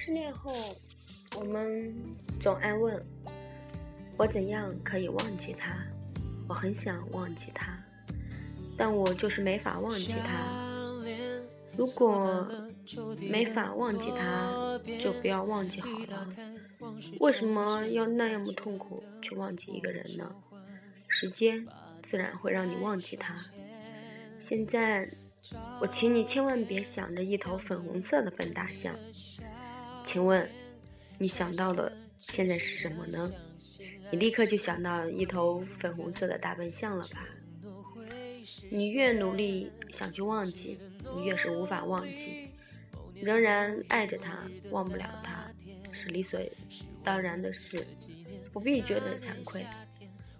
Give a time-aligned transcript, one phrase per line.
[0.00, 0.54] 失恋后，
[1.36, 1.92] 我们
[2.40, 3.04] 总爱问：
[4.16, 5.76] 我怎样可以忘记他？
[6.48, 7.76] 我很想忘记他，
[8.76, 11.02] 但我就是没法忘记他。
[11.76, 12.48] 如果
[13.28, 16.28] 没法忘记他，就不要忘记好了。
[17.18, 20.32] 为什么要那样么痛苦去忘记一个人呢？
[21.08, 21.66] 时间
[22.04, 23.34] 自然会让你忘记他。
[24.38, 25.10] 现在，
[25.80, 28.94] 我请你千万别想着一头粉红色的笨大象。
[30.08, 30.48] 请问，
[31.18, 33.30] 你想到的现在是什么呢？
[34.10, 37.26] 你立刻就想到一头粉红色的大笨象了吧？
[38.70, 40.78] 你越努力想去忘记，
[41.14, 42.48] 你越是无法忘记。
[43.20, 45.46] 仍然爱着他，忘不了他，
[45.92, 46.40] 是理所
[47.04, 47.86] 当然的事，
[48.50, 49.66] 不必觉得惭愧。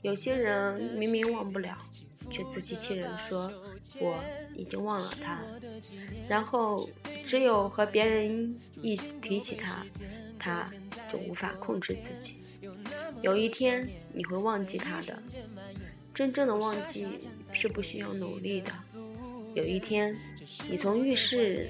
[0.00, 1.76] 有些人明明忘不了，
[2.30, 3.52] 却自欺欺人说
[4.00, 4.22] 我
[4.54, 5.40] 已经忘了他，
[6.28, 6.88] 然后
[7.24, 9.84] 只有和别人一提起他，
[10.38, 10.70] 他
[11.12, 12.36] 就无法控制自己。
[13.22, 15.22] 有一天你会忘记他的，
[16.14, 17.06] 真正的忘记
[17.52, 18.72] 是不需要努力的。
[19.54, 20.16] 有一天
[20.70, 21.68] 你从浴室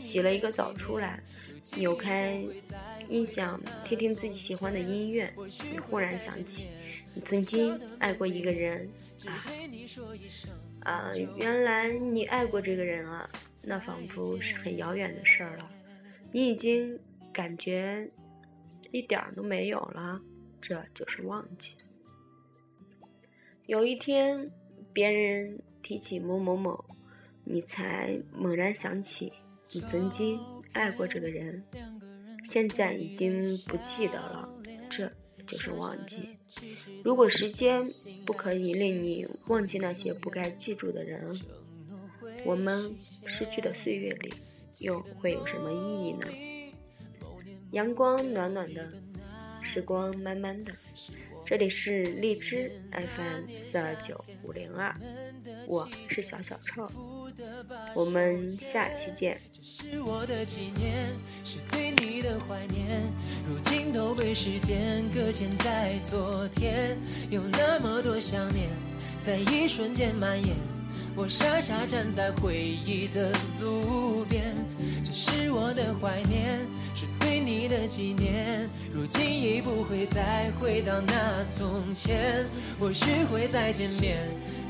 [0.00, 1.22] 洗了一个澡出来，
[1.76, 2.44] 扭开
[3.08, 5.32] 音响听听自己喜欢的音乐，
[5.70, 6.66] 你忽然想起。
[7.14, 8.88] 你曾经爱过一个人
[9.26, 9.46] 啊
[10.80, 11.12] 啊！
[11.36, 13.30] 原来你爱过这个人啊，
[13.64, 15.70] 那仿佛是很遥远的事儿了。
[16.32, 16.98] 你已经
[17.32, 18.10] 感觉
[18.90, 20.20] 一点儿都没有了，
[20.60, 21.70] 这就是忘记。
[23.66, 24.50] 有一天，
[24.92, 26.84] 别人提起某某某，
[27.44, 29.32] 你才猛然想起
[29.70, 30.40] 你曾经
[30.72, 31.64] 爱过这个人，
[32.44, 34.52] 现在已经不记得了。
[35.46, 36.28] 就是忘记。
[37.02, 37.90] 如果时间
[38.24, 41.38] 不可以令你忘记那些不该记住的人，
[42.44, 42.94] 我们
[43.26, 44.32] 失去的岁月里
[44.78, 46.26] 又会有什么意义呢？
[47.72, 48.92] 阳光暖暖的，
[49.62, 50.72] 时光慢慢的。
[51.46, 54.94] 这里是荔枝 FM 四二九五零二，
[55.66, 56.90] 我是小小臭，
[57.94, 59.38] 我们下期见。
[59.62, 61.08] 是我的纪念，
[61.44, 63.02] 是对你的怀念。
[63.46, 66.96] 如今都被时间搁浅在昨天，
[67.28, 68.70] 有那么多想念，
[69.20, 70.56] 在一瞬间蔓延。
[71.16, 73.30] 我傻傻站在回忆的
[73.60, 74.54] 路边，
[75.04, 76.23] 这是我的怀念。
[77.88, 82.46] 是对你的纪念，如今已不会再回到那从前。
[82.78, 84.18] 或许会再见面，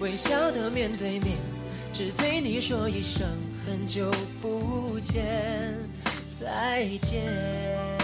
[0.00, 1.36] 微笑的面对面，
[1.92, 3.26] 只对你说一声
[3.64, 4.10] 很久
[4.40, 5.78] 不见，
[6.40, 8.03] 再见。